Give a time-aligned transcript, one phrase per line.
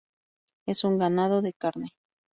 [0.65, 1.91] Es un ganado de carne.